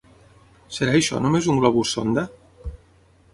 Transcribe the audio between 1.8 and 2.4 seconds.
sonda?